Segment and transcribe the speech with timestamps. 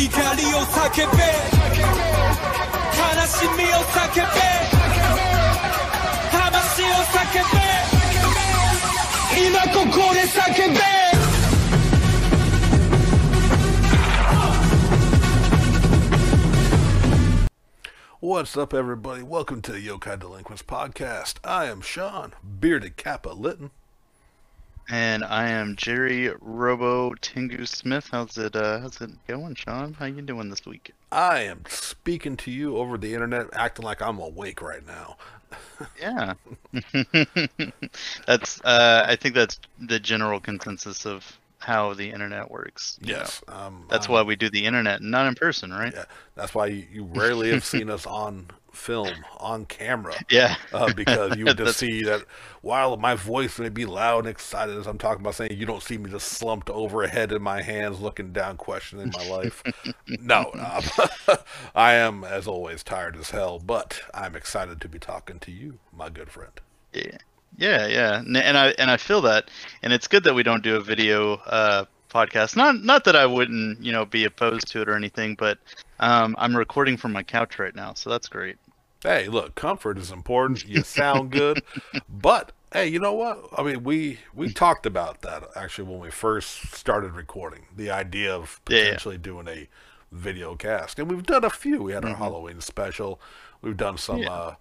[0.00, 1.22] 怒りを叫べ
[2.96, 4.20] 悲しみを叫べ
[6.30, 7.16] 魂を叫
[7.52, 7.66] べ
[9.48, 10.78] 今ここで叫べ
[18.20, 19.22] What's up, everybody?
[19.22, 21.36] Welcome to the Yokai Delinquents podcast.
[21.44, 23.70] I am Sean, bearded Kappa Litton.
[24.89, 28.09] And I am Jerry Robo Tengu Smith.
[28.11, 29.93] How's it uh how's it going, Sean?
[29.93, 30.91] How you doing this week?
[31.11, 35.17] I am speaking to you over the internet, acting like I'm awake right now.
[35.99, 36.33] Yeah.
[38.25, 42.97] that's uh I think that's the general consensus of how the internet works.
[43.01, 45.93] Yes, um, That's um, why we do the internet, not in person, right?
[45.93, 50.55] Yeah, that's why you, you rarely have seen us on film, on camera, Yeah.
[50.71, 52.25] uh, because you would just see that
[52.61, 55.83] while my voice may be loud and excited as I'm talking about saying, you don't
[55.83, 59.63] see me just slumped over a head in my hands, looking down, questioning my life.
[60.07, 61.37] no, um,
[61.75, 65.79] I am, as always, tired as hell, but I'm excited to be talking to you,
[65.95, 66.53] my good friend.
[66.93, 67.17] Yeah,
[67.57, 69.49] yeah, yeah, and, and I and I feel that,
[69.83, 72.55] and it's good that we don't do a video uh, podcast.
[72.55, 75.57] Not not that I wouldn't, you know, be opposed to it or anything, but
[75.99, 78.57] um, I'm recording from my couch right now, so that's great.
[79.03, 80.65] Hey, look, comfort is important.
[80.65, 81.63] You sound good,
[82.07, 83.47] but hey, you know what?
[83.57, 87.65] I mean, we we talked about that actually when we first started recording.
[87.75, 88.99] The idea of Yeah, yeah.
[88.99, 89.67] potentially doing a
[90.11, 91.81] video cast, and we've done a few.
[91.81, 93.19] We had our Halloween special.
[93.61, 94.27] We've done some Yeah.
[94.27, 94.55] uh,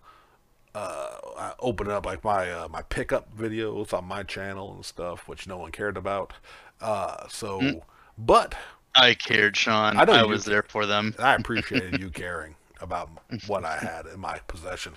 [0.75, 5.29] uh, uh, opening up like my uh, my pickup videos on my channel and stuff,
[5.29, 6.33] which no one cared about.
[6.81, 7.85] Uh, so,
[8.19, 8.55] but
[8.95, 9.97] I cared, Sean.
[9.97, 11.15] I I was there for them.
[11.19, 13.11] I appreciated you caring about
[13.47, 14.95] what I had in my possession.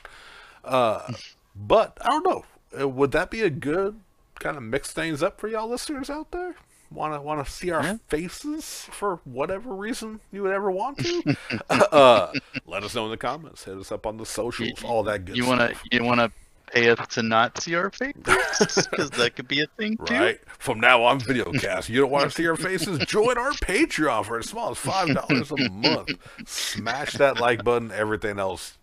[0.63, 1.11] Uh,
[1.55, 2.45] but I don't know.
[2.79, 3.99] Uh, Would that be a good
[4.39, 6.55] kind of mix things up for y'all listeners out there?
[6.91, 7.97] Want to want to see our Yeah.
[8.07, 11.35] faces for whatever reason you would ever want to?
[11.69, 12.31] uh,
[12.67, 13.63] let us know in the comments.
[13.63, 14.83] Hit us up on the socials.
[14.83, 16.31] All that good You wanna you wanna
[16.73, 20.15] pay us to not see our faces because that could be a thing too.
[20.15, 20.39] Right.
[20.59, 21.89] From now on, videocast.
[21.89, 22.99] You don't want to see our faces?
[23.05, 26.11] Join our Patreon for as small as five dollars a month.
[26.47, 27.91] Smash that like button.
[27.91, 28.77] Everything else,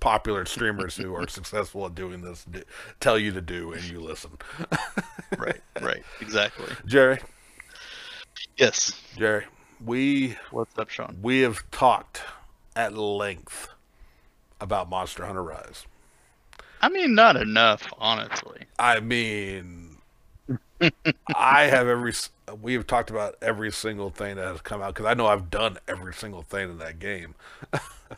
[0.00, 2.62] popular streamers who are successful at doing this do,
[3.00, 4.32] tell you to do, and you listen.
[5.38, 6.66] Right, right, exactly.
[6.86, 7.20] Jerry,
[8.56, 9.00] Yes.
[9.16, 9.44] Jerry,
[9.84, 11.16] we What's up, Sean?
[11.22, 12.22] we have talked
[12.74, 13.68] at length
[14.60, 15.86] about Monster Hunter Rise.
[16.80, 18.62] I mean, not enough, honestly.
[18.78, 19.98] I mean,
[21.34, 22.12] I have every.
[22.60, 25.50] We have talked about every single thing that has come out because I know I've
[25.50, 27.34] done every single thing in that game,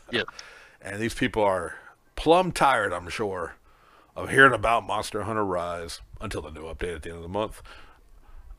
[0.09, 0.25] Yes.
[0.81, 1.75] and these people are
[2.15, 2.93] plumb tired.
[2.93, 3.55] I'm sure
[4.15, 7.29] of hearing about Monster Hunter Rise until the new update at the end of the
[7.29, 7.61] month.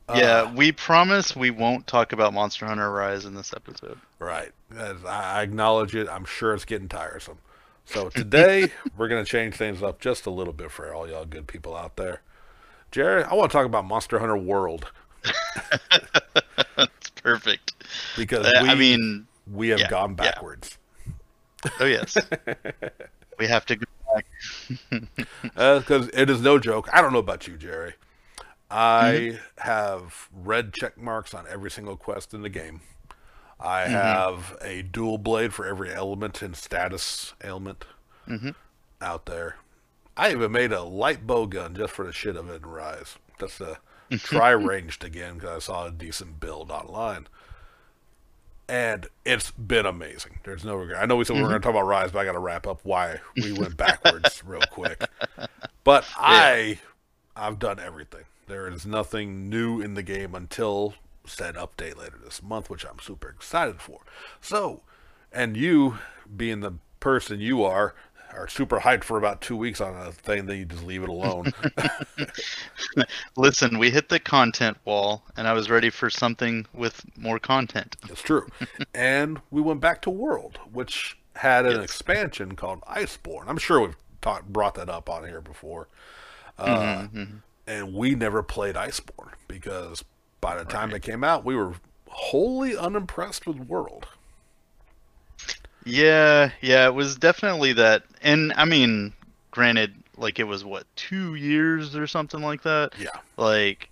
[0.07, 3.99] Uh, yeah, we promise we won't talk about Monster Hunter Rise in this episode.
[4.19, 4.53] Right.
[4.77, 6.09] I acknowledge it.
[6.09, 7.39] I'm sure it's getting tiresome.
[7.85, 11.47] So today we're gonna change things up just a little bit for all y'all good
[11.47, 12.23] people out there.
[12.91, 14.87] Jerry, I want to talk about Monster Hunter World
[16.79, 17.73] It's perfect.
[18.17, 20.33] because Uh, we, I mean, we have yeah, gone yeah.
[20.33, 20.79] backwards.
[21.81, 22.17] oh yes,
[23.39, 23.85] we have to go
[24.15, 24.27] back.
[25.43, 26.89] because it is no joke.
[26.93, 27.95] I don't know about you, Jerry.
[28.71, 29.37] I Mm-hmm.
[29.59, 32.81] have red check marks on every single quest in the game.
[33.65, 33.93] I Mm-hmm.
[33.93, 37.85] have a dual blade for every element and status ailment
[38.29, 38.51] Mm-hmm.
[39.01, 39.57] out there.
[40.17, 43.17] I even made a light bow gun just for the shit of it in Rise.
[43.39, 43.79] That's a
[44.19, 47.27] try ranged again because I saw a decent build online.
[48.67, 50.39] And it's been amazing.
[50.45, 51.03] There's no regret.
[51.03, 52.39] I know we said we were going to talk about Rise, but I got to
[52.39, 55.05] wrap up why we went backwards real quick.
[55.85, 56.79] But I,
[57.37, 58.25] I've done everything.
[58.47, 60.95] There is nothing new in the game until
[61.27, 64.01] said update later this month, which I'm super excited for.
[64.41, 64.83] So,
[65.33, 65.99] and you,
[66.37, 67.95] being the person you are,
[68.33, 71.09] are super hyped for about two weeks on a thing, then you just leave it
[71.09, 71.53] alone.
[73.37, 77.97] Listen, we hit the content wall, and I was ready for something with more content.
[78.09, 78.47] It's true.
[78.95, 81.85] and we went back to World, which had an Yes.
[81.85, 83.45] expansion called Iceborne.
[83.49, 85.89] I'm sure we've taught, brought that up on here before.
[86.59, 87.07] Uh,
[87.67, 90.05] And we never played Iceborne because
[90.45, 91.73] by the time it came out, we were
[92.07, 94.07] wholly unimpressed with World.
[95.87, 98.03] Yeah, yeah, it was definitely that.
[98.21, 99.15] And I mean,
[99.51, 102.93] granted, like it was what two years or something like that.
[103.01, 103.19] Yeah.
[103.39, 103.89] Like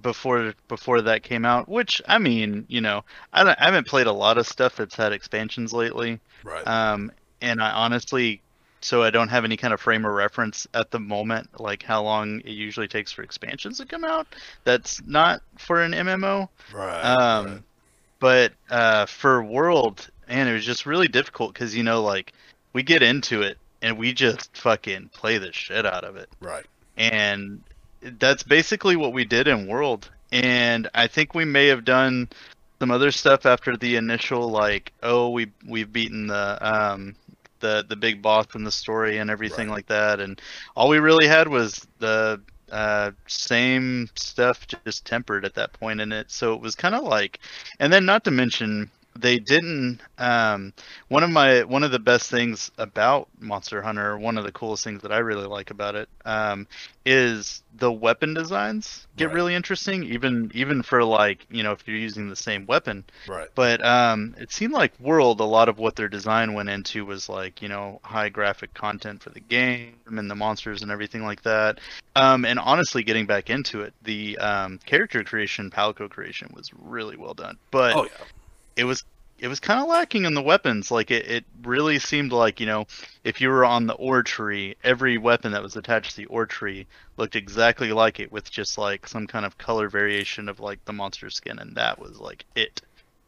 [0.00, 1.68] before before that came out.
[1.68, 4.96] Which I mean, you know, I, don't, I haven't played a lot of stuff that's
[4.96, 6.18] had expansions lately.
[6.42, 6.66] Right.
[6.66, 8.42] Um, and I honestly,
[8.84, 12.02] so I don't have any kind of frame of reference at the moment, like how
[12.02, 14.26] long it usually takes for expansions to come out.
[14.64, 16.48] That's not for an MMO.
[16.74, 17.00] right.
[17.02, 17.62] Um, right.
[18.20, 22.32] but uh, for World, and it was just really difficult because you know, like
[22.72, 26.64] we get into it and we just fucking play the shit out of it, Right.
[26.96, 27.62] and
[28.18, 30.10] that's basically what we did in World.
[30.32, 32.28] And I think we may have done
[32.80, 37.14] some other stuff after the initial like, oh, we we've beaten the um
[37.62, 39.70] the the big boss in the story and everything Right.
[39.70, 40.40] like that, and
[40.76, 42.42] all we really had was the
[42.72, 46.30] uh, same stuff just tempered at that point in it.
[46.30, 47.40] So it was kind of like,
[47.80, 50.00] and then not to mention they didn't.
[50.18, 50.72] Um,
[51.08, 54.84] one of my one of the best things about Monster Hunter, one of the coolest
[54.84, 56.66] things that I really like about it, um,
[57.04, 59.32] is the weapon designs get Right.
[59.32, 60.04] really interesting.
[60.04, 63.48] Even even for like you know if you're using the same weapon, Right.
[63.54, 67.28] but um, it seemed like World, a lot of what their design went into was
[67.28, 71.42] like, you know, high graphic content for the game and the monsters and everything like
[71.42, 71.78] that.
[72.16, 77.16] Um, and honestly, getting back into it, the um, character creation, palico creation was really
[77.16, 77.58] well done.
[77.70, 78.24] But Oh yeah.
[78.76, 79.04] It was
[79.38, 80.90] it was kind of lacking in the weapons.
[80.90, 82.86] Like it, it really seemed like you know
[83.24, 86.46] if you were on the ore tree, every weapon that was attached to the ore
[86.46, 86.86] tree
[87.16, 90.92] looked exactly like it, with just like some kind of color variation of like the
[90.92, 92.80] monster skin, and that was like it.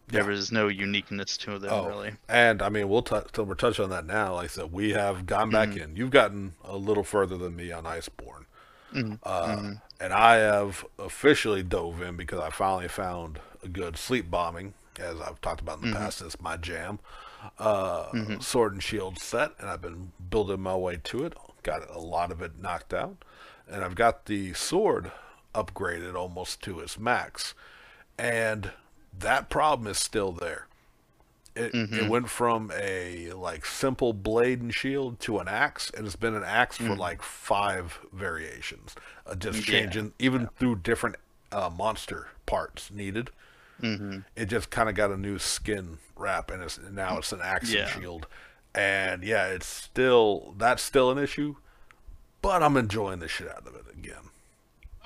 [0.08, 2.16] There was no uniqueness to them Oh, really.
[2.28, 3.28] and I mean, we'll touch.
[3.34, 4.34] So we're touching on that now.
[4.34, 5.78] Like I said, we have gone back Mm-hmm.
[5.78, 5.96] in.
[5.96, 8.44] You've gotten a little further than me on Iceborne,
[8.90, 9.62] Mhm, uh,
[10.00, 15.20] and I have officially dove in because I finally found a good sleep bombing, as
[15.20, 16.04] I've talked about in the Mm-hmm.
[16.04, 16.20] past.
[16.22, 16.98] It's my jam.
[17.58, 21.34] Uh, Sword and shield set, and I've been building my way to it.
[21.62, 23.22] Got a lot of it knocked out,
[23.68, 25.12] and I've got the sword
[25.54, 27.54] upgraded almost to its max,
[28.18, 28.70] and
[29.18, 30.68] that problem is still there.
[31.56, 36.16] It, it went from a like simple blade and shield to an axe, and it's
[36.16, 38.96] been an axe for like five variations,
[39.26, 39.80] uh, just Yeah.
[39.80, 41.16] changing even through different
[41.52, 43.30] uh, monster parts needed.
[43.82, 44.18] Mm-hmm.
[44.36, 47.72] It just kind of got a new skin wrap, and it's now it's an axe
[47.72, 47.88] Yeah.
[47.88, 48.26] shield,
[48.74, 51.56] and yeah, it's still that's still an issue,
[52.42, 54.30] but I'm enjoying the shit out of it again.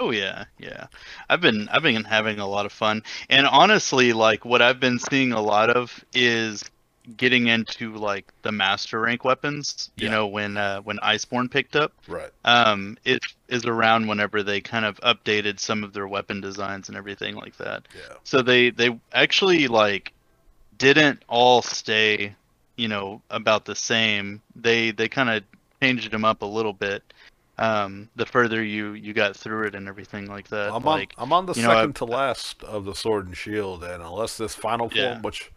[0.00, 0.87] Oh yeah, yeah.
[1.29, 3.03] I've been I've been having a lot of fun.
[3.29, 6.64] And honestly, like what I've been seeing a lot of is
[7.17, 9.91] getting into like the master rank weapons.
[9.97, 10.13] You Yeah.
[10.13, 11.93] know, when uh when Iceborne picked up.
[12.07, 12.31] Right.
[12.45, 16.97] Um it is around whenever they kind of updated some of their weapon designs and
[16.97, 17.87] everything like that.
[17.97, 18.17] Yeah.
[18.25, 20.13] So they they actually like
[20.77, 22.35] didn't all stay,
[22.77, 24.41] you know, about the same.
[24.55, 25.43] They they kind of
[25.83, 27.03] changed them up a little bit.
[27.61, 30.73] Um, the further you you got through it and everything like that.
[30.73, 33.27] I'm like on I'm on the you know, second I've- to last of the sword
[33.27, 35.21] and shield, and unless this final form, Yeah.
[35.23, 35.51] which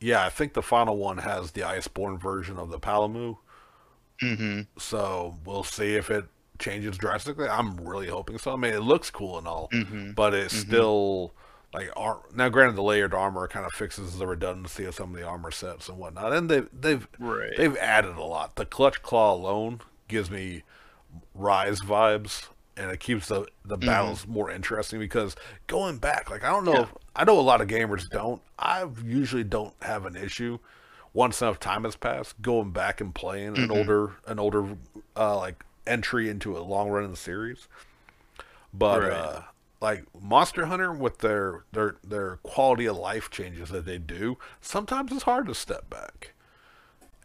[0.00, 3.36] yeah, I think the final one has the Iceborne version of the Paolumu,
[4.20, 6.24] hmm so we'll see if it
[6.58, 7.48] changes drastically.
[7.48, 8.52] I'm really hoping so.
[8.52, 11.32] I mean, it looks cool and all, hmm but it's still
[11.72, 12.48] like ar- now.
[12.48, 15.88] Granted, the layered armor kind of fixes the redundancy of some of the armor sets
[15.88, 17.56] and whatnot, and they they've Right.
[17.56, 18.56] they've added a lot.
[18.56, 20.62] The clutch claw alone gives me
[21.34, 22.48] rise vibes
[22.78, 25.34] and it keeps the the battles more interesting because
[25.66, 26.82] going back like i don't know Yeah.
[26.82, 28.40] if, i know a lot of gamers don't.
[28.58, 30.58] I usually don't have an issue
[31.14, 34.76] once enough time has passed going back and playing an older an older
[35.16, 37.66] uh like entry into a long run in the series.
[38.72, 39.12] But Right.
[39.12, 39.42] uh
[39.80, 45.12] like monster hunter with their their their quality of life changes that they do sometimes
[45.12, 46.34] it's hard to step back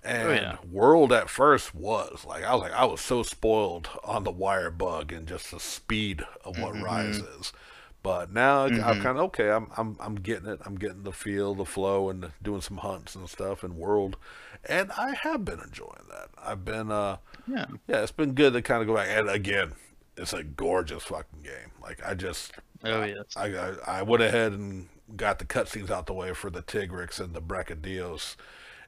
[0.04, 0.58] and Oh, yeah.
[0.70, 4.72] World at first was like I was like I was so spoiled on the wire
[4.72, 6.84] bug and just the speed of what Mm-hmm.
[6.84, 7.54] Rise is.
[8.02, 9.50] But now I'm kind of okay.
[9.50, 10.60] I'm I'm I'm getting it.
[10.66, 14.18] I'm getting the feel, the flow, and doing some hunts and stuff in World,
[14.66, 16.28] and I have been enjoying that.
[16.38, 17.18] I've been uh
[17.48, 17.66] Yeah.
[17.88, 19.08] yeah, it's been good to kind of go back.
[19.10, 19.72] And again,
[20.18, 21.72] it's a gorgeous fucking game.
[21.82, 22.52] Like I just
[22.84, 23.24] Oh yes.
[23.38, 27.22] I I, I went ahead and got the cutscenes out the way for the Tigrex
[27.22, 28.36] and the Brachydios,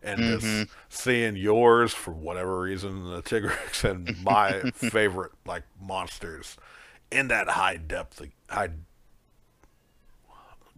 [0.05, 6.57] and just seeing yours for whatever reason, the Tigrex and my favorite like monsters
[7.11, 8.69] in that high depth, high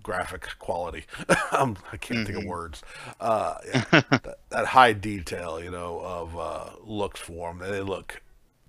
[0.08, 1.06] graphic quality.
[1.52, 2.82] um, I can't think of words.
[3.20, 7.70] Uh, yeah, that, that high detail, you know, of uh, looks for them.
[7.70, 8.22] They look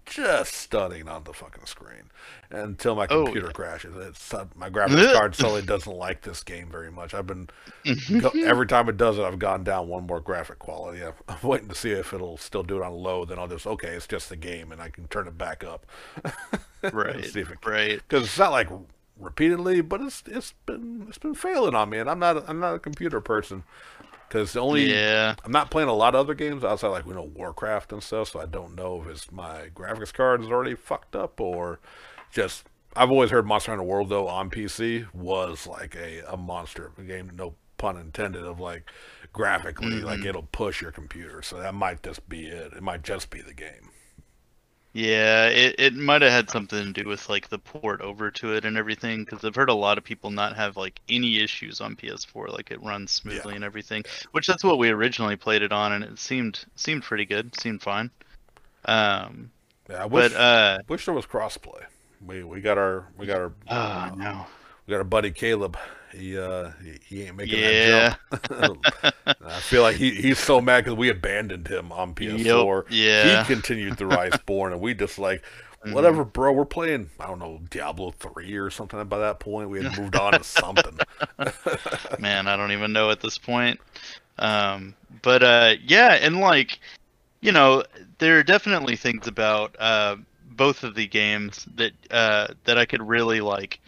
[0.09, 2.11] just stunning on the fucking screen.
[2.51, 6.69] Until my Oh, computer crashes, it's uh, my graphics card suddenly doesn't like this game
[6.71, 7.15] very much.
[7.15, 7.49] I've been
[8.45, 11.03] every time it does it, I've gone down one more graphic quality.
[11.05, 13.25] I'm, I'm waiting to see if it'll still do it on low.
[13.25, 15.87] Then I'll just okay, it's just the game, and I can turn it back up.
[16.93, 17.25] Right.
[17.25, 18.01] see if it right.
[18.09, 18.69] because it's not like
[19.19, 22.75] repeatedly, but it's it's been it's been failing on me, and I'm not I'm not
[22.75, 23.65] a computer person.
[24.29, 25.35] Because the only Yeah.
[25.45, 28.29] I'm not playing a lot of other games outside like you know Warcraft and stuff,
[28.31, 31.81] so I don't know if it's my graphics card is already fucked up or
[32.31, 32.65] just.
[32.97, 36.99] I've always heard Monster Hunter World though on PC was like a, a monster of
[36.99, 37.31] a game.
[37.35, 38.91] No pun intended, of like
[39.33, 40.07] graphically, Mm-hmm.
[40.07, 41.43] like it'll push your computer.
[41.43, 42.73] So that might just be it.
[42.73, 43.91] It might just be the game.
[44.99, 48.55] Yeah, it, it might have had something to do with like the port over to
[48.55, 51.81] it and everything because I've heard a lot of people not have like any issues
[51.81, 54.03] on PS4 like it runs smoothly and everything
[54.33, 57.81] which that's what we originally played it on and it seemed seemed pretty good seemed
[57.81, 58.11] fine
[58.87, 59.53] um
[59.89, 61.85] Yeah, I wish, but uh wish there was crossplay.
[62.27, 64.47] We we got our we got our oh no
[64.85, 65.79] we got our buddy Caleb.
[66.13, 68.17] He uh he, he ain't making Yeah.
[68.31, 68.85] that jump.
[69.45, 72.85] I feel like he he's so mad because we abandoned him on PS4.
[72.91, 73.45] yeah.
[73.45, 75.43] He continued through Iceborne, and we just like.
[75.85, 75.93] Mm-hmm.
[75.93, 76.51] Whatever, bro.
[76.51, 77.09] We're playing.
[77.21, 79.03] I don't know Diablo three or something.
[79.05, 80.99] By that point, we had moved on to something.
[82.19, 83.79] man i don't even know at this point
[84.39, 86.81] um but uh yeah and like
[87.41, 87.85] you know
[88.19, 90.17] there are definitely things about uh
[90.51, 93.79] both of the games that uh that i could really like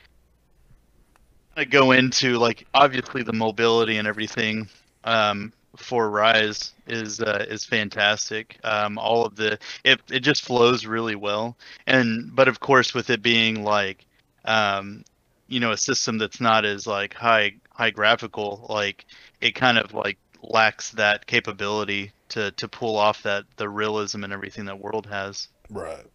[1.61, 4.69] kinda go into like obviously the mobility and everything
[5.05, 8.59] um for rise is uh, is fantastic.
[8.65, 11.57] Um all of the it, it just flows really well.
[11.87, 14.07] And but of course with it being like
[14.45, 15.05] um
[15.49, 19.07] you know a system that's not as like high high graphical like
[19.41, 24.33] it kind of like lacks that capability to to pull off that the realism and
[24.33, 25.49] everything that world has.
[25.71, 26.07] Right.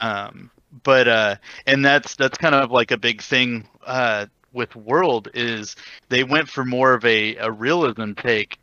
[0.00, 0.50] um
[0.82, 5.76] but uh and that's that's kind of like a big thing uh with world is
[6.08, 8.58] they went for more of a a realism take.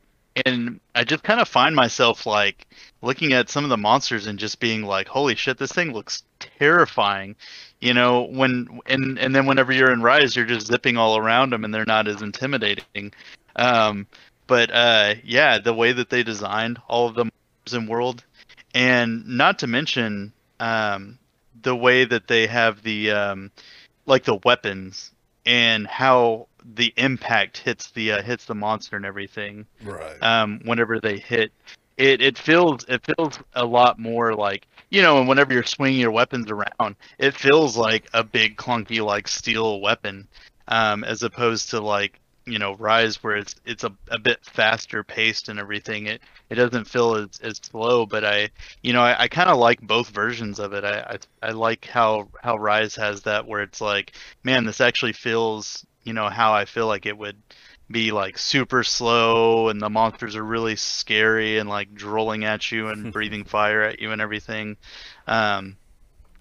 [0.46, 2.68] And i just kind of find myself like
[3.02, 6.24] looking at some of the monsters and just being like holy shit this thing looks
[6.40, 7.36] terrifying.
[7.82, 11.52] You know when and and then whenever you're in rise you're just zipping all around
[11.52, 13.14] them and they're not as intimidating.
[13.56, 14.08] Um
[14.48, 18.24] but uh yeah the way that they designed all of the monsters in world
[18.74, 21.20] and not to mention um
[21.62, 23.52] the way that they have the um
[24.06, 25.12] like the weapons
[25.46, 30.22] and how the impact hits the uh, hits the monster and everything Right.
[30.22, 31.52] um whenever they hit
[31.98, 36.00] it it feels it feels a lot more like you know and whenever you're swinging
[36.00, 40.28] your weapons around it feels like a big clunky like steel weapon
[40.68, 45.04] um as opposed to like you know rise where it's it's a, a bit faster
[45.04, 48.50] paced and everything it it doesn't feel as, as slow but i
[48.82, 50.84] you know i, I kind of like both versions of it.
[50.84, 55.14] I, I i like how how rise has that where it's like man this actually
[55.14, 57.38] feels you know how i feel like it would
[57.92, 62.90] be like super slow and the monsters are really scary and like drooling at you
[62.90, 64.78] and breathing fire at you and everything.
[65.28, 65.78] Um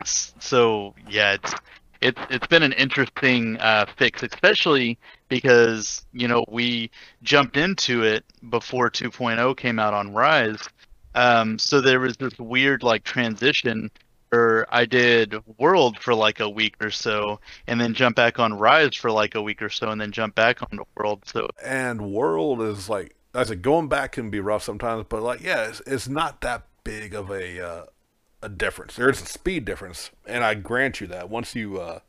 [0.04, 1.54] so yeah it's
[2.02, 6.90] it's it's been an interesting uh, fix, especially because you know we
[7.23, 10.68] jumped into it before 2.0 came out on Rise,
[11.14, 13.90] um, so there was this weird like transition.
[14.30, 18.54] Where I did World for like a week or so, and then jump back on
[18.54, 21.23] Rise for like a week or so, and then jump back on World.
[21.26, 25.42] So and world is like I said, going back can be rough sometimes, but like
[25.42, 27.85] yeah, it's, it's not that big of a uh,
[28.42, 28.96] a difference.
[28.96, 31.30] There is a speed difference, and I grant you that.
[31.30, 32.00] Once you uh,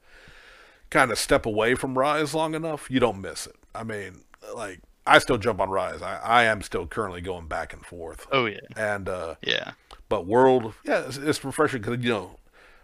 [0.90, 3.56] kind of step away from Rise long enough, you don't miss it.
[3.76, 4.22] I mean,
[4.56, 6.02] like I still jump on Rise.
[6.02, 9.72] I, I am still currently going back and forth, oh yeah, and uh, yeah,
[10.10, 12.40] but World, yeah, it's, it's refreshing because you know,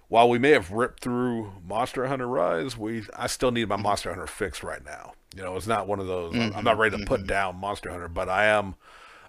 [0.07, 4.09] while we may have ripped through Monster Hunter Rise, we I still need my Monster
[4.09, 5.13] Hunter fix right now.
[5.35, 6.33] You know, it's not one of those.
[6.35, 8.75] I'm- I'm not ready to put down Monster Hunter, but I am.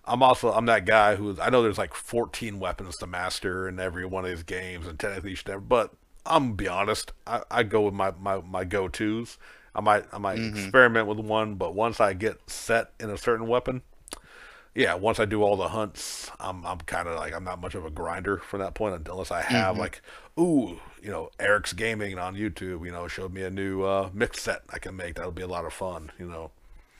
[0.04, 3.78] I'm also I'm that guy who I know there's like 14 weapons to master in
[3.78, 5.60] every one of these games, and technically you should never.
[5.60, 5.92] But
[6.26, 9.38] I'm gonna be honest, I, I go with my my, my go tos.
[9.74, 13.46] I might I might experiment with one, but once I get set in a certain
[13.46, 13.82] weapon,
[14.74, 17.74] yeah, once I do all the hunts, I'm I'm kind of like I'm not much
[17.74, 20.02] of a grinder from that point unless I have like,
[20.38, 24.42] ooh, you know, Eric's Gaming on YouTube, you know, showed me a new uh, mix
[24.42, 25.14] set I can make.
[25.16, 26.50] That'll be a lot of fun, you know.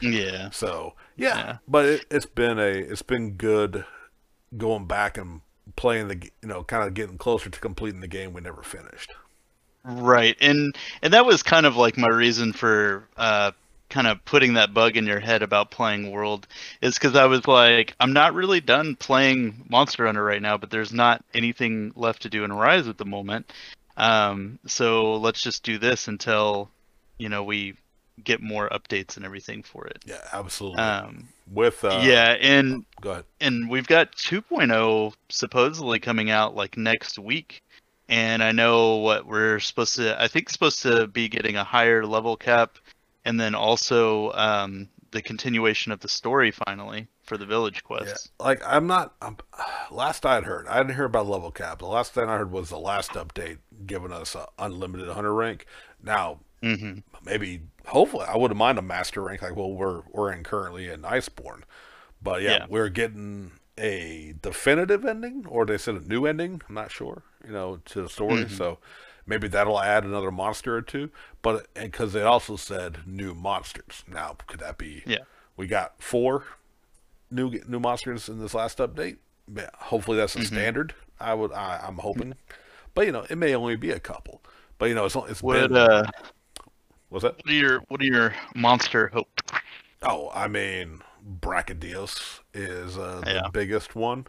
[0.00, 0.50] Yeah.
[0.50, 1.56] So yeah, Yeah.
[1.68, 3.84] but it, it's been a it's been good
[4.56, 5.40] going back and
[5.76, 9.12] playing the you know kind of getting closer to completing the game we never finished.
[9.84, 13.52] Right, and and that was kind of like my reason for uh,
[13.88, 16.46] kind of putting that bug in your head about playing World
[16.82, 20.70] is because I was like, I'm not really done playing Monster Hunter right now, but
[20.70, 23.50] there's not anything left to do in Rise at the moment.
[23.96, 26.70] Um, so let's just do this until
[27.18, 27.74] you know we
[28.24, 30.02] get more updates and everything for it.
[30.06, 30.78] Yeah, absolutely.
[30.78, 33.24] Um, With uh, yeah, and go ahead.
[33.40, 37.62] and we've got 2.0 supposedly coming out like next week
[38.08, 42.04] and i know what we're supposed to i think supposed to be getting a higher
[42.04, 42.78] level cap
[43.24, 48.30] and then also um, the continuation of the story finally for the village Yeah, quest
[48.40, 49.14] like I'm not.
[49.22, 49.36] I'm,
[49.90, 51.78] last I'd heard, I didn't hear about level cap.
[51.80, 55.66] The last thing I heard was the last update giving us a unlimited hunter rank.
[56.02, 60.42] Now, hmm maybe hopefully I wouldn't mind a master rank like well we're we're in
[60.44, 61.62] currently in Iceborne.
[62.22, 62.66] But yeah, Yeah.
[62.68, 67.52] we're getting a definitive ending or they said a new ending, I'm not sure, you
[67.52, 68.46] know, to the story.
[68.46, 68.50] Mm-hmm.
[68.50, 68.78] So
[69.26, 71.10] maybe that'll add another monster or two,
[71.42, 74.04] but because they also said new monsters.
[74.08, 75.24] Now, could that be Yeah.
[75.56, 76.44] We got four
[77.30, 79.18] new new monsters in this last update.
[79.78, 80.36] Hopefully that's Mm-hmm.
[80.36, 80.94] a standard.
[81.20, 82.34] I would I, I'm hoping.
[82.94, 84.42] But you know, it may only be a couple.
[84.78, 86.10] But you know, it's it's What been uh,
[87.10, 87.36] what's that?
[87.36, 89.28] what are your what are your monster hope?
[90.02, 91.02] Oh, I mean,
[91.40, 93.48] Brachydios is uh, the Yeah.
[93.52, 94.26] biggest one.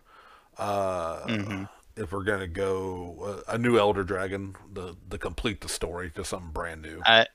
[0.57, 1.69] Uh, Mhm.
[1.97, 6.29] If we're gonna go uh, a new Elder Dragon, the the complete the story, just
[6.29, 7.01] something brand new.
[7.05, 7.27] I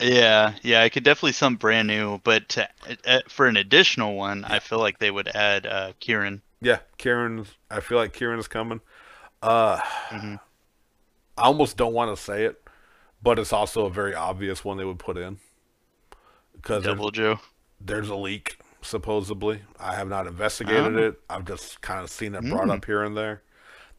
[0.00, 2.68] yeah yeah I could definitely something brand new, but to,
[3.06, 6.40] uh, for an additional one, I feel like they would add uh, Kirin.
[6.60, 7.48] Yeah, Kirin's.
[7.70, 8.80] I feel like Kirin's coming.
[9.42, 9.80] Uh,
[10.10, 10.40] Mhm.
[11.36, 12.62] I almost don't want to say it,
[13.24, 15.38] but it's also a very obvious one they would put in
[16.54, 17.40] because Deviljho.
[17.80, 19.62] there's a leak supposedly.
[19.80, 20.98] I have not investigated Oh.
[21.08, 21.20] it.
[21.28, 22.76] I've just kind of seen it brought Mm.
[22.76, 23.42] up here and there.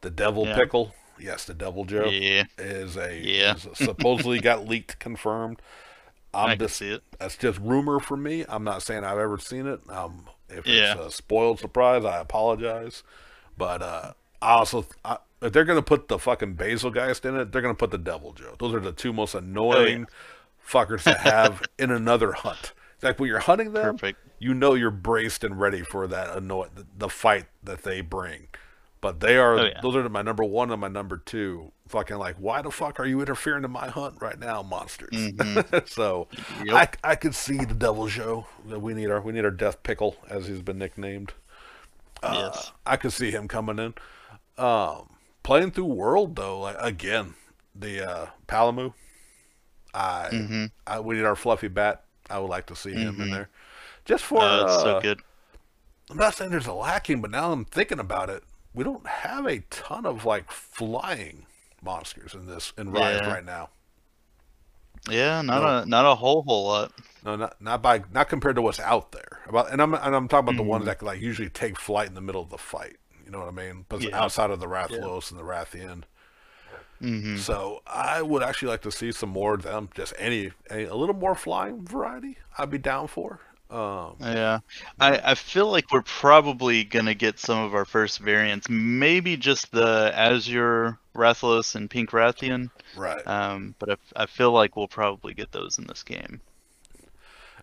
[0.02, 0.54] The Devil Yeah.
[0.54, 3.56] Pickle, yes, the Deviljho Yeah, is a Yeah.
[3.56, 5.60] is supposedly got leaked, confirmed.
[6.32, 7.02] I'm I just see it.
[7.18, 8.44] that's just rumor for me.
[8.48, 9.80] I'm not saying I've ever seen it.
[9.90, 10.92] Um, if Yeah.
[10.92, 13.02] it's a spoiled surprise, I apologize.
[13.56, 17.62] But uh, I also, I, if they're gonna put the fucking Bazelgeuse in it, they're
[17.62, 18.58] gonna put the Deviljho.
[18.58, 20.06] Those are the two most annoying
[20.66, 22.72] fuckers to have in another hunt.
[22.94, 24.18] It's like when you're hunting them, Perfect.
[24.38, 28.48] you know you're braced and ready for that annoy the, the fight that they bring.
[29.02, 29.80] But they are Oh, yeah.
[29.82, 31.70] those are my number one and my number two.
[31.88, 35.10] Fucking like, why the fuck are you interfering in my hunt right now, monsters?
[35.86, 36.66] so Mm-hmm.
[36.68, 36.98] Yep.
[37.04, 38.46] I, I could see the Deviljho.
[38.68, 41.34] that We need our we need our Death Pickle as he's been nicknamed.
[42.22, 42.72] Uh, yes.
[42.86, 43.94] I could see him coming in.
[44.62, 45.10] Um,
[45.46, 47.34] playing through World though, like again,
[47.74, 48.92] the uh, Paolumu.
[49.94, 50.64] I, Mm-hmm.
[50.86, 52.02] I we need our fluffy bat.
[52.28, 53.48] I would like to see him in there,
[54.04, 54.42] just for.
[54.42, 55.20] Uh, it's so uh, good.
[56.10, 58.42] I'm not saying there's a lacking, but now I'm thinking about it.
[58.74, 61.46] We don't have a ton of like flying
[61.82, 63.28] monsters in this in Rise Yeah.
[63.32, 63.70] right now.
[65.08, 65.68] Yeah, not no.
[65.82, 66.92] a not a whole whole lot.
[67.24, 69.38] No, not not by not compared to what's out there.
[69.48, 70.86] About and I'm and I'm talking about the ones Mhm.
[70.86, 72.96] that like usually take flight in the middle of the fight.
[73.26, 73.84] You know what I mean?
[73.88, 74.16] But Yeah.
[74.22, 76.04] outside of the Rathalos and the Rathian.
[77.00, 79.90] hmm So I would actually like to see some more of them.
[79.94, 82.38] Just any, any a little more flying variety.
[82.56, 83.40] I'd be down for.
[83.68, 84.60] Um, Yeah,
[85.00, 88.68] I, I feel like we're probably gonna get some of our first variants.
[88.68, 92.70] Maybe just the Azure Rathalos and Pink Rathian.
[92.94, 93.26] right.
[93.26, 96.40] Um, but I, I feel like we'll probably get those in this game.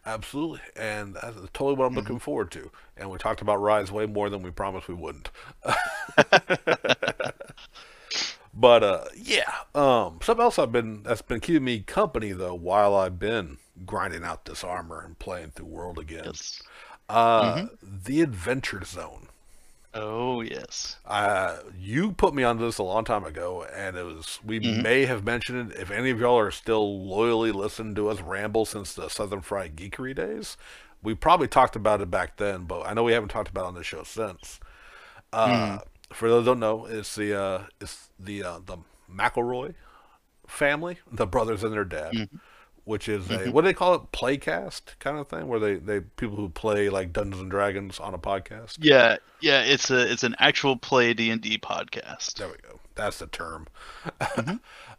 [0.05, 2.69] Absolutely, and that's totally what I'm looking forward to.
[2.97, 5.31] And we talked about Rise way more than we promised we wouldn't.
[8.53, 12.93] but uh, yeah, um, something else I've been that's been keeping me company though while
[12.95, 16.23] I've been grinding out this armor and playing through World again.
[16.25, 16.61] Yes.
[17.07, 19.27] Uh, the Adventure Zone.
[19.95, 20.97] Oh yes.
[21.05, 25.05] Uh, you put me onto this a long time ago, and it was we may
[25.05, 25.79] have mentioned it.
[25.79, 29.75] If any of y'all are still loyally listening to us ramble since the Southern Fried
[29.75, 30.57] Geekery days,
[31.03, 33.67] we probably talked about it back then, but I know we haven't talked about it
[33.67, 34.59] on the show since.
[35.31, 35.79] Uh,
[36.11, 38.77] For those who don't know, it's the uh, it's the uh, the
[39.13, 39.75] McElroy
[40.47, 42.17] family, the brothers and their dad,
[42.85, 46.01] which is a what do they call it, playcast kind of thing, where they they
[46.01, 48.77] people who play like Dungeons and Dragons on a podcast.
[48.81, 49.61] Yeah, yeah.
[49.61, 52.35] It's a it's an actual play D and D podcast.
[52.35, 52.79] There we go.
[52.95, 53.67] That's the term.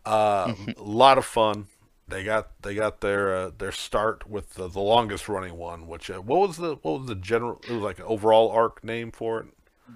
[0.05, 1.66] uh, A lot of fun.
[2.07, 5.87] They got they got their uh, their start with the, the longest running one.
[5.87, 7.61] Which uh, what was the what was the general?
[7.68, 9.47] It was like an overall arc name for it.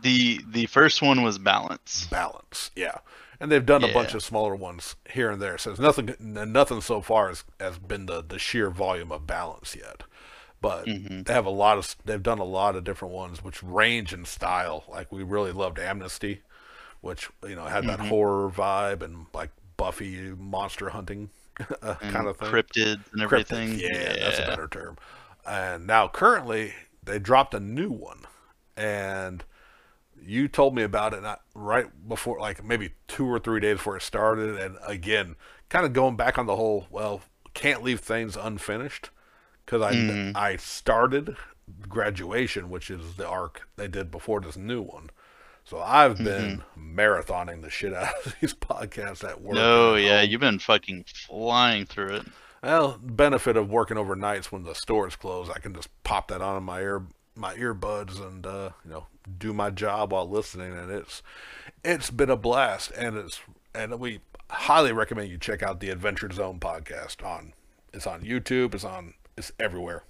[0.03, 2.07] The the first one was Balance.
[2.11, 2.71] Balance.
[2.77, 2.99] Yeah,
[3.41, 5.59] and they've done a bunch of smaller ones here and there.
[5.59, 9.77] So it's nothing nothing so far has, has been the the sheer volume of balance
[9.77, 10.05] yet.
[10.61, 14.13] But they have a lot of they've done a lot of different ones which range
[14.13, 14.85] in style.
[14.89, 16.43] Like we really loved Amnesty,
[17.01, 21.31] which you know had that horror vibe and like Buffy monster hunting
[21.83, 22.49] uh, kind of thing.
[22.49, 23.79] Cryptids and everything.
[23.79, 24.97] Yeah, that's a better term.
[25.47, 26.75] And now currently
[27.05, 28.27] they dropped a new one,
[28.77, 29.45] and
[30.29, 33.97] you told me about it not right before, like maybe two or three days before
[33.97, 34.59] it started.
[34.61, 35.37] And again,
[35.71, 37.23] kind of going back on the whole, well,
[37.55, 39.11] can't leave things unfinished
[39.65, 40.37] because I Mm-hmm.
[40.37, 41.37] I started
[41.89, 45.11] graduation, which is the arc they did before this new one.
[45.65, 49.57] So I've been marathoning the shit out of these podcasts at work.
[49.95, 52.27] At yeah, you've been fucking flying through it.
[52.63, 56.63] Well, benefit of working overnights when the stores close, I can just pop that on
[56.65, 57.03] my ear
[57.35, 59.07] my earbuds and uh, you know
[59.39, 61.23] do my job while listening, and it's
[61.85, 62.91] it's been a blast.
[62.93, 63.41] And it's
[63.75, 67.53] and we highly recommend you check out the Adventure Zone podcast on.
[67.93, 68.75] It's on YouTube.
[68.75, 69.15] It's on.
[69.37, 70.05] It's everywhere.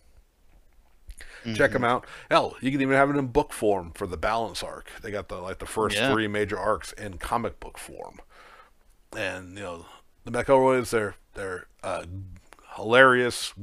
[1.54, 2.04] Check them out.
[2.30, 4.90] Hell, you can even have it in book form for the balance arc.
[5.02, 6.12] They got the like the first Yeah.
[6.12, 8.20] three major arcs in comic book form,
[9.16, 9.86] and you know
[10.24, 10.90] the McElroys.
[10.90, 12.04] They're they're uh,
[12.76, 13.54] hilarious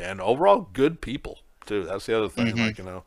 [0.00, 1.84] and overall good people too.
[1.84, 2.56] That's the other thing.
[2.56, 3.04] Like you know,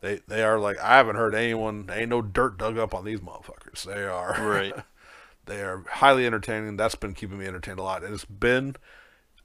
[0.00, 1.90] they they are like I haven't heard anyone.
[1.92, 3.84] Ain't no dirt dug up on these motherfuckers.
[3.84, 4.74] They are Right.
[5.46, 6.76] they are highly entertaining.
[6.76, 8.04] That's been keeping me entertained a lot.
[8.04, 8.76] And it's been,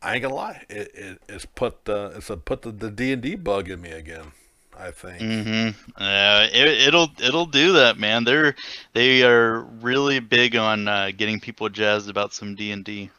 [0.01, 3.11] I ain't gonna lie, it, it it's put the it's a put the the D
[3.11, 4.31] and D bug in me again.
[4.77, 5.21] I think.
[5.21, 5.79] Mm-hmm.
[5.95, 8.23] Uh, it, it'll it'll do that, man.
[8.23, 8.55] They're
[8.93, 13.09] they are really big on uh, getting people jazzed about some D and D,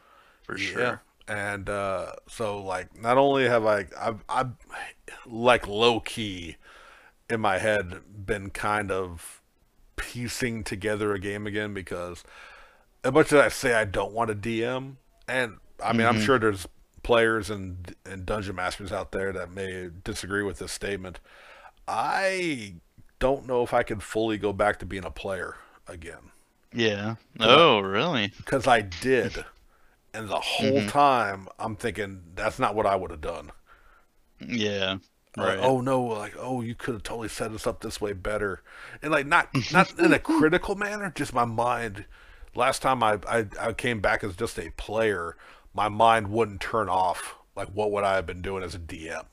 [0.43, 1.01] for sure.
[1.27, 4.51] And uh, so like not only have I I've I've
[5.25, 6.57] like low key
[7.29, 9.41] in my head been kind of
[9.95, 12.23] piecing together a game again because
[13.03, 14.95] as much as I say I don't want to DM
[15.27, 16.23] and I mean I'm mm-hmm.
[16.23, 16.67] sure there's
[17.03, 21.19] players and and dungeon masters out there that may disagree with this statement.
[21.87, 22.75] I
[23.19, 25.55] don't know if I can fully go back to being a player
[25.87, 26.31] again
[26.73, 27.15] Yeah.
[27.39, 28.33] Oh, really?
[28.37, 29.45] because I did,
[30.13, 30.89] and the whole mm-hmm.
[30.89, 33.51] time I'm thinking that's not what I would have done.
[34.39, 34.97] Yeah.
[35.39, 35.59] Like, Right.
[35.61, 38.61] oh no, like oh you could have totally set us up this way better,
[39.01, 42.05] and like not not in a critical manner, just my mind.
[42.55, 45.35] Last time I, I I came back as just a player,
[45.73, 47.35] my mind wouldn't turn off.
[47.55, 49.25] Like what would I have been doing as a DM?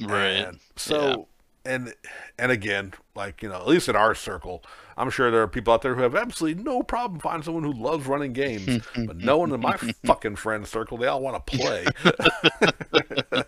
[0.00, 0.46] right.
[0.46, 1.28] And so
[1.64, 1.94] and
[2.38, 4.62] and again, like you know, at least in our circle,
[5.00, 7.72] I'm sure there are people out there who have absolutely no problem finding someone who
[7.72, 11.56] loves running games, but no one in my fucking friend circle, they all want to
[11.56, 11.86] play.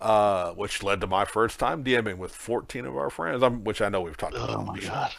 [0.00, 3.82] uh, which led to my first time DMing with 14 of our friends, um, which
[3.82, 4.50] I know we've talked about.
[4.50, 5.12] Oh my god.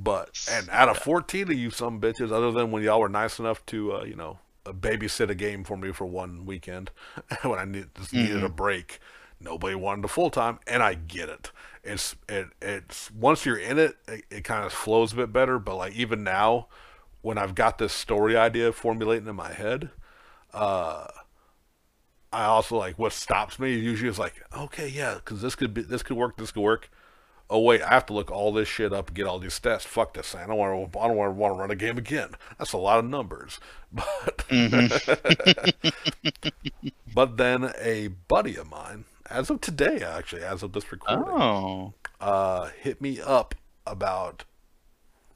[0.00, 3.38] But and out of 14 of you some bitches, other than when y'all were nice
[3.38, 6.90] enough to, uh, you know, babysit a game for me for one weekend
[7.42, 9.00] when I need, just needed a break,
[9.40, 11.50] nobody wanted to full time, and I get it.
[11.84, 15.58] It's it it's once you're in it, it, it kind of flows a bit better.
[15.58, 16.68] But like even now,
[17.22, 19.90] when I've got this story idea formulating in my head,
[20.52, 21.06] uh,
[22.32, 25.82] I also like what stops me usually is like, okay, yeah, because this could be
[25.82, 26.90] this could work, this could work
[27.48, 29.82] oh wait, I have to look all this shit up and get all these stats.
[29.82, 30.42] Fuck this thing.
[30.42, 30.98] I don't want to.
[30.98, 32.30] I don't want to want to run a game again.
[32.58, 33.60] That's a lot of numbers.
[33.92, 34.44] But
[37.14, 41.94] but then a buddy of mine, as of today, actually, as of this recording, Oh.
[42.20, 43.54] uh, hit me up
[43.86, 44.44] about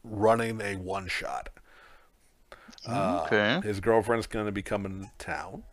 [0.03, 1.51] running a one shot.
[2.89, 3.61] Uh, Okay.
[3.67, 5.65] His girlfriend's going to be coming to town,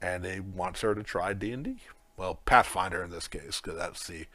[0.00, 1.76] and he wants her to try D and D.
[2.16, 4.26] Well, Pathfinder in this case, because that's the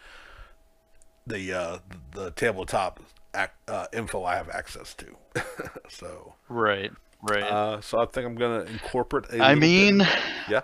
[1.26, 1.78] the uh,
[2.14, 3.00] the tabletop
[3.36, 5.16] ac- uh, info I have access to.
[5.90, 6.92] so, Right.
[7.22, 7.44] Right.
[7.44, 9.26] uh, so I think I'm going to incorporate.
[9.32, 10.08] A I little bit- mean,
[10.50, 10.62] yeah.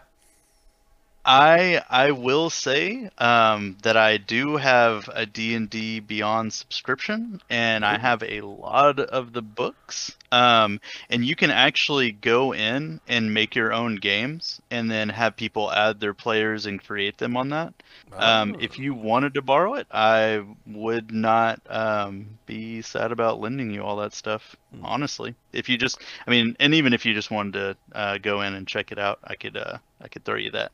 [1.25, 7.97] I I will say um, that I do have a D&D Beyond subscription and I
[7.97, 13.55] have a lot of the books um, and you can actually go in and make
[13.55, 17.73] your own games and then have people add their players and create them on that.
[18.17, 23.71] Um, if you wanted to borrow it, I would not um, be sad about lending
[23.71, 24.55] you all that stuff.
[24.83, 28.41] Honestly, if you just, I mean, and even if you just wanted to uh, go
[28.41, 30.71] in and check it out, I could, uh, I could throw you that,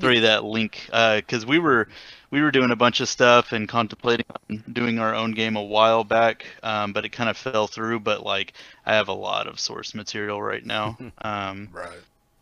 [0.00, 1.88] throw you that link, because we were,
[2.30, 4.26] we were doing a bunch of stuff and contemplating
[4.72, 8.00] doing our own game a while back, um, but it kind of fell through.
[8.00, 8.52] But like,
[8.84, 10.96] I have a lot of source material right now.
[11.22, 11.98] um, right.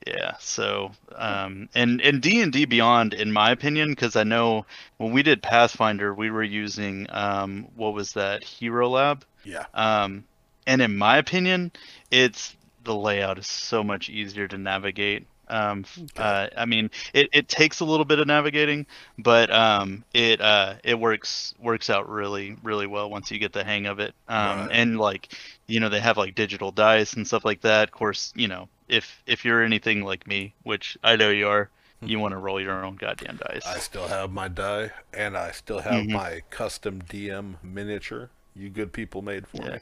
[0.07, 0.35] yeah.
[0.40, 5.12] So, um, and and D and D Beyond, in my opinion, because I know when
[5.12, 9.67] we did Pathfinder, we were using um, what was that Hero Lab, Yeah.
[9.75, 10.25] um,
[10.67, 11.73] and in my opinion,
[12.11, 15.27] it's the layout is so much easier to navigate.
[15.49, 15.85] Um,
[16.17, 18.87] uh, I mean, it, it takes a little bit of navigating,
[19.19, 23.65] but um, it uh, it works works out really really well once you get the
[23.65, 24.15] hang of it.
[24.29, 24.71] Um, Right.
[24.71, 25.35] And like,
[25.67, 27.85] you know, they have like digital dice and stuff like that.
[27.89, 31.71] Of course, you know, if if you're anything like me, which I know you are,
[32.05, 33.67] you want to roll your own goddamn dice.
[33.67, 36.13] I still have my die, and I still have Mhm.
[36.13, 39.71] my custom DM miniature you good people made for Yeah.
[39.71, 39.81] me,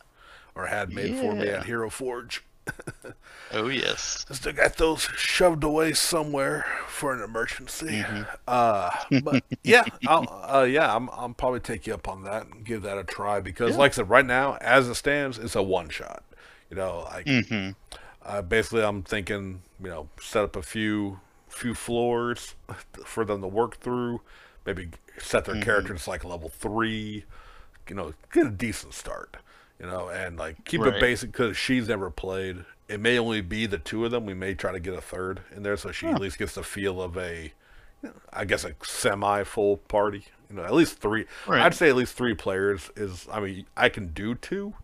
[0.55, 2.43] or had made for me at Hero Forge.
[3.53, 4.27] Oh yes.
[4.31, 8.07] I still got those shoved away somewhere for an emergency.
[8.47, 12.65] Uh, but yeah, I'll, uh, yeah, I'm, I'll probably take you up on that and
[12.65, 13.79] give that a try because, Yeah.
[13.79, 16.23] like I said, right now, as it stands, it's a one shot.
[16.71, 17.75] You know, like hmm
[18.25, 22.55] uh, basically, I'm thinking, you know, set up a few few floors
[23.05, 24.21] for them to work through.
[24.67, 27.25] Maybe set their characters like level three.
[27.89, 29.39] You know, get a decent start.
[29.83, 30.95] You know, and like keep Right.
[30.95, 32.65] it basic because she's never played.
[32.89, 34.25] It may only be the two of them.
[34.27, 36.63] We may try to get a third in there, so she at least gets the
[36.63, 37.53] feel of a,
[38.03, 40.27] you know, I guess, a semi-full party.
[40.49, 41.25] You know, at least three.
[41.47, 41.63] Right.
[41.63, 43.27] I'd say at least three players is.
[43.33, 44.75] I mean, I can do two.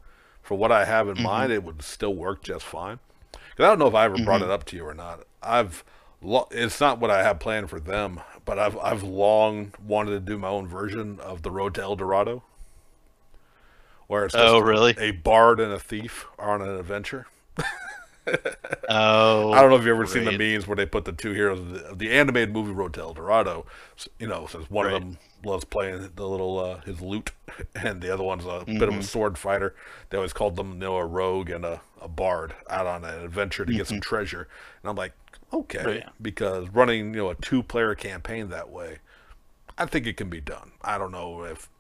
[0.43, 1.23] For what I have in Mm-hmm.
[1.25, 2.99] mind, it would still work just fine.
[3.33, 4.51] 'Cause I don't know if I ever brought Mm-hmm.
[4.51, 5.21] it up to you or not.
[5.43, 5.85] I've
[6.23, 10.21] lo- it's not what I have planned for them, but I've I've long wanted to
[10.21, 12.43] do my own version of the Road to El Dorado,
[14.09, 14.95] where it's Oh, really?
[14.99, 17.27] a bard and a thief are on an adventure.
[18.91, 20.53] Oh, I don't know if you've ever seen the great.
[20.55, 23.15] memes where they put the two heroes of the, the animated movie Road to El
[23.15, 23.65] Dorado.
[24.19, 24.95] You know, since one Right.
[24.97, 27.33] of them loves playing the little uh, his lute,
[27.75, 28.83] and the other one's a bit Mm-hmm.
[28.83, 29.75] of a sword fighter.
[30.11, 33.19] They always called them, you know, a rogue and a, a bard out on an
[33.25, 34.47] adventure to get some treasure.
[34.83, 35.13] And I'm like,
[35.53, 36.05] okay, Right.
[36.21, 38.99] because running you know a two player campaign that way,
[39.79, 40.73] I think it can be done.
[40.83, 41.71] I don't know if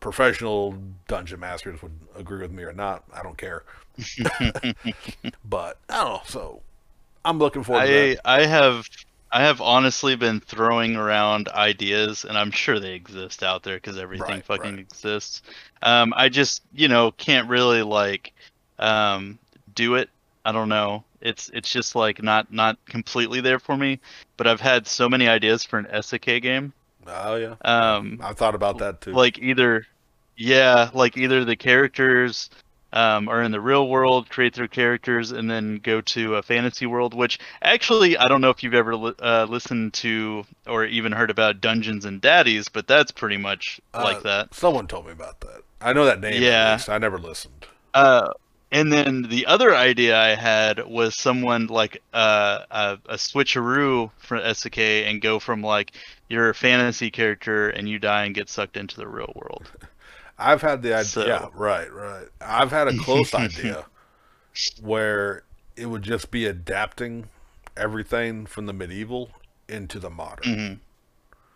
[0.00, 0.76] professional
[1.08, 3.04] dungeon masters would agree with me or not.
[3.12, 3.64] I don't care.
[5.44, 6.20] but I don't know.
[6.26, 6.62] So
[7.24, 8.16] I'm looking forward to I.
[8.24, 8.86] I have
[9.30, 13.98] I have honestly been throwing around ideas, and I'm sure they exist out there because
[13.98, 14.78] everything Right, fucking right.
[14.78, 15.42] exists.
[15.82, 18.32] Um, I just you know can't really like
[18.78, 19.38] um
[19.74, 20.10] do it.
[20.44, 21.04] I don't know.
[21.20, 24.00] It's it's just like not not completely there for me.
[24.36, 26.72] But I've had so many ideas for an isekai game.
[27.08, 29.12] Oh yeah, Um, I thought about that too.
[29.12, 29.86] like either
[30.36, 32.50] yeah like either the characters
[32.92, 36.86] um, are in the real world create their characters and then go to a fantasy
[36.86, 41.12] world which actually i don't know if you've ever li- uh, listened to or even
[41.12, 45.12] heard about dungeons and daddies but that's pretty much Uh, like that Someone told me
[45.12, 45.62] about that.
[45.80, 46.34] I know that name.
[46.34, 46.72] at Yeah.
[46.74, 46.88] least.
[46.88, 47.66] I never listened.
[47.94, 48.30] uh,
[48.70, 54.38] and then the other idea i had was someone like uh, a, a switcheroo for
[54.38, 55.92] isekai and go from like
[56.28, 59.70] your fantasy character and you die and get sucked into the real world
[60.40, 61.04] I've had the idea.
[61.04, 62.28] So- Yeah, right, right.
[62.40, 63.86] I've had a close idea
[64.80, 65.42] where
[65.76, 67.28] it would just be adapting
[67.76, 69.30] everything from the medieval
[69.68, 70.80] into the modern.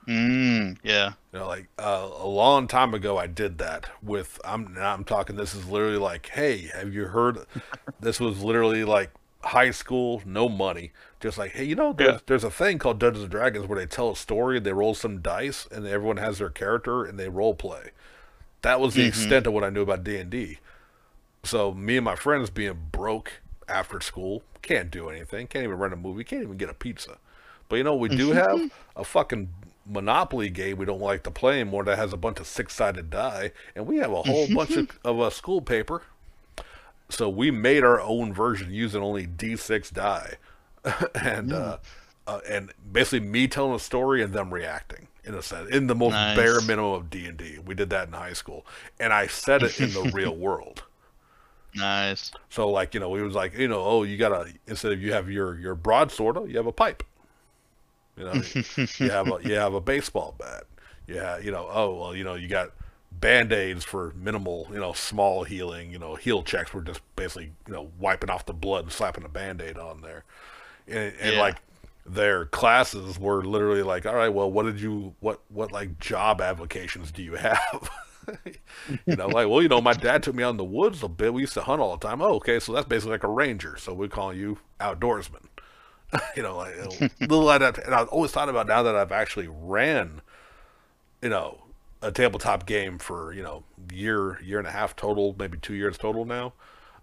[0.08, 4.40] mm-hmm yeah You know, like uh, a long time ago, I did that with.
[4.44, 5.36] I'm now I'm talking.
[5.36, 7.38] This is literally like, hey, have you heard?
[8.00, 9.10] this was literally like
[9.44, 10.92] high school, no money.
[11.20, 12.18] Just like, hey, you know, there's, Yeah.
[12.26, 15.20] there's a thing called Dungeons and Dragons where they tell a story, they roll some
[15.20, 17.90] dice, and everyone has their character and they role play.
[18.62, 20.58] That was the extent of what I knew about D and D.
[21.44, 25.92] So me and my friends being broke after school, can't do anything, can't even rent
[25.92, 27.18] a movie, can't even get a pizza.
[27.68, 29.48] But you know, we do have a fucking
[29.84, 33.50] Monopoly game we don't like to play anymore that has a bunch of six-sided die,
[33.74, 36.02] and we have a whole bunch of, of uh, school paper.
[37.12, 40.36] So we made our own version using only D6 die,
[41.14, 41.78] and uh,
[42.26, 45.94] uh, and basically me telling a story and them reacting in a sense, in the
[45.94, 46.36] most Nice.
[46.36, 47.58] bare minimum of D and D.
[47.64, 48.66] We did that in high school,
[48.98, 50.84] and I said it in the real world.
[51.74, 55.02] nice So like you know, it was like you know, oh, you gotta instead of
[55.02, 57.02] you have your your broadsword, you have a pipe.
[58.16, 58.32] You know,
[58.98, 60.64] you have a you have a baseball bat.
[61.06, 62.72] Yeah, you know, oh well, you know, you got
[63.22, 65.92] band aids for minimal, you know, small healing.
[65.92, 69.24] You know, heal checks were just basically you know wiping off the blood and slapping
[69.24, 70.24] a band aid on there,
[70.88, 71.38] and, and Yeah.
[71.38, 71.58] like
[72.06, 76.40] their classes were literally like, all right, well, what did you what what like job
[76.42, 77.90] applications do you have?
[79.06, 81.08] you know, like, well, you know, my dad took me out in the woods a
[81.08, 81.34] bit.
[81.34, 82.22] We used to hunt all the time.
[82.22, 83.76] Oh, okay, so that's basically like a ranger.
[83.78, 85.46] So we call you outdoorsman.
[86.36, 86.74] you know, like
[87.20, 87.78] little adapt.
[87.78, 90.20] And I've always thought about now that I've actually ran,
[91.22, 91.61] you know,
[92.02, 95.96] a tabletop game for you know year year and a half total, maybe two years
[95.96, 96.52] total now.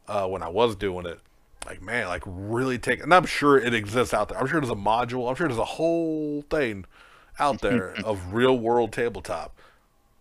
[0.07, 1.19] Uh, when I was doing it,
[1.65, 3.01] like man, like really take.
[3.01, 4.37] And I'm sure it exists out there.
[4.37, 5.29] I'm sure there's a module.
[5.29, 6.85] I'm sure there's a whole thing
[7.39, 9.55] out there of real world tabletop.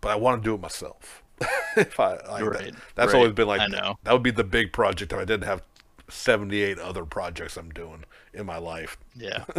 [0.01, 1.23] But I want to do it myself.
[1.75, 2.73] if I like that.
[2.95, 3.19] That's right.
[3.19, 3.97] always been like I know.
[4.03, 5.61] that would be the big project if I didn't have
[6.09, 8.97] 78 other projects I'm doing in my life.
[9.15, 9.45] Yeah.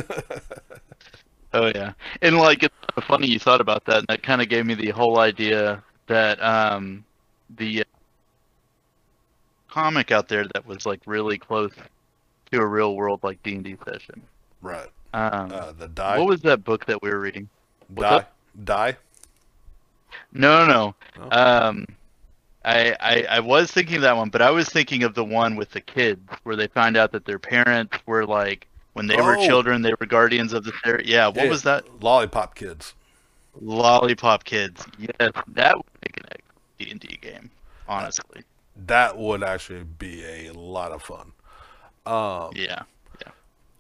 [1.53, 2.75] oh yeah, and like it's
[3.07, 6.43] funny you thought about that, and that kind of gave me the whole idea that
[6.43, 7.05] um
[7.57, 7.85] the
[9.69, 11.73] comic out there that was like really close
[12.51, 14.23] to a real world like D and D session.
[14.63, 14.89] Right.
[15.15, 16.19] Um, Uh, the die.
[16.19, 17.49] what was that book that we were reading?
[17.89, 18.17] what's die.
[18.17, 18.33] up?
[18.65, 18.97] Die.
[20.33, 21.29] No, no, no.
[21.31, 21.69] Oh.
[21.69, 21.87] Um,
[22.65, 25.57] I, I I was thinking of that one, but I was thinking of the one
[25.57, 29.37] with the kids where they find out that their parents were like when they were
[29.39, 29.47] Oh.
[29.47, 30.73] children they were guardians of the.
[31.05, 32.03] Yeah, what Yeah, was that?
[32.03, 32.95] Lollipop Kids.
[33.61, 34.85] Lollipop Kids.
[34.99, 36.25] Yes, that would make an
[36.79, 37.51] D and D game.
[37.89, 38.43] Honestly,
[38.87, 41.33] That would actually be a lot of fun.
[42.07, 42.83] Um, yeah.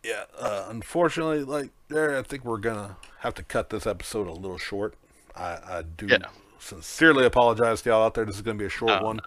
[0.04, 0.24] yeah.
[0.38, 4.58] Uh, unfortunately, like there, I think we're gonna have to cut this episode a little
[4.58, 4.94] short.
[5.36, 6.18] I, I do Yeah.
[6.58, 8.24] sincerely apologize to y'all out there.
[8.26, 9.04] This is gonna be a short Oh.
[9.06, 9.20] one.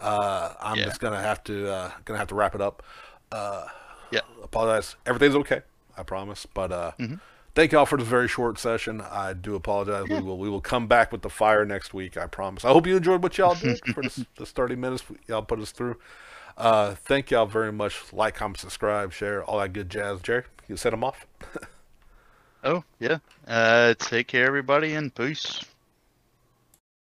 [0.00, 0.84] Uh, I'm Yeah.
[0.86, 2.82] just gonna have to uh, gonna have to wrap it up.
[4.10, 4.20] Yeah.
[4.42, 4.96] apologize.
[5.06, 5.62] Everything's okay.
[5.96, 6.46] I promise.
[6.46, 7.14] But uh, Mm-hmm.
[7.54, 9.00] thank y'all for this very short session.
[9.00, 10.04] I do apologize.
[10.08, 12.16] We will we will come back with the fire next week.
[12.16, 12.64] I promise.
[12.64, 15.72] I hope you enjoyed what y'all did for this, this 30 minutes y'all put us
[15.72, 15.96] through.
[16.56, 18.12] Uh, thank y'all very much.
[18.12, 20.20] Like, comment, subscribe, share, all that good jazz.
[20.22, 21.26] Jerry, you set them off.
[22.64, 23.18] Oh yeah.
[23.46, 25.64] Uh, take care, everybody, and peace.